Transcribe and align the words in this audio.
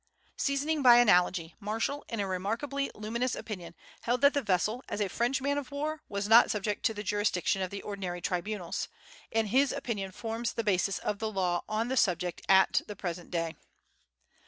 Seasoning 0.35 0.81
by 0.81 0.95
analogy, 0.97 1.53
Marshall, 1.59 2.03
in 2.09 2.19
a 2.19 2.25
remarkably 2.25 2.89
luminous 2.95 3.35
opinion, 3.35 3.75
held 4.01 4.21
that 4.21 4.33
the 4.33 4.41
vessel, 4.41 4.83
as 4.89 4.99
a 4.99 5.07
French 5.07 5.41
man 5.43 5.59
of 5.59 5.69
war, 5.69 6.01
was 6.09 6.27
not 6.27 6.49
subject 6.49 6.81
to 6.87 6.95
the 6.95 7.03
jurisdiction 7.03 7.61
of 7.61 7.69
the 7.69 7.83
ordinary 7.83 8.19
tribunals; 8.19 8.87
and 9.31 9.49
his 9.49 9.71
opinion 9.71 10.11
forms 10.11 10.53
the 10.53 10.63
basis 10.63 10.97
of 10.97 11.19
the 11.19 11.31
law 11.31 11.63
on 11.69 11.87
the 11.87 11.97
subject 11.97 12.41
at 12.49 12.81
the 12.87 12.95
present 12.95 13.29
day. 13.29 13.53